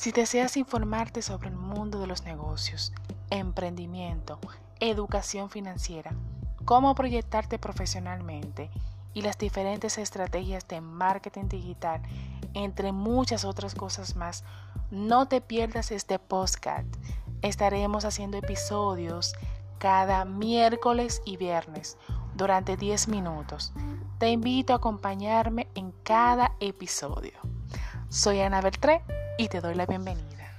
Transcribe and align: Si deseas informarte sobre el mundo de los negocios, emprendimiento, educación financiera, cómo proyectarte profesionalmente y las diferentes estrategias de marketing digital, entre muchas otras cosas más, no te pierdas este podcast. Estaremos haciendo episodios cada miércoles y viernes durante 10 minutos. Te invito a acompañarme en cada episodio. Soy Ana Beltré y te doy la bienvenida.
Si 0.00 0.12
deseas 0.12 0.56
informarte 0.56 1.20
sobre 1.20 1.50
el 1.50 1.56
mundo 1.56 2.00
de 2.00 2.06
los 2.06 2.24
negocios, 2.24 2.90
emprendimiento, 3.28 4.38
educación 4.80 5.50
financiera, 5.50 6.14
cómo 6.64 6.94
proyectarte 6.94 7.58
profesionalmente 7.58 8.70
y 9.12 9.20
las 9.20 9.36
diferentes 9.36 9.98
estrategias 9.98 10.66
de 10.68 10.80
marketing 10.80 11.48
digital, 11.50 12.00
entre 12.54 12.92
muchas 12.92 13.44
otras 13.44 13.74
cosas 13.74 14.16
más, 14.16 14.42
no 14.90 15.28
te 15.28 15.42
pierdas 15.42 15.90
este 15.90 16.18
podcast. 16.18 16.88
Estaremos 17.42 18.06
haciendo 18.06 18.38
episodios 18.38 19.34
cada 19.76 20.24
miércoles 20.24 21.20
y 21.26 21.36
viernes 21.36 21.98
durante 22.34 22.78
10 22.78 23.08
minutos. 23.08 23.74
Te 24.16 24.30
invito 24.30 24.72
a 24.72 24.76
acompañarme 24.76 25.68
en 25.74 25.92
cada 26.04 26.52
episodio. 26.58 27.34
Soy 28.08 28.40
Ana 28.40 28.62
Beltré 28.62 29.02
y 29.40 29.48
te 29.48 29.62
doy 29.62 29.74
la 29.74 29.86
bienvenida. 29.86 30.49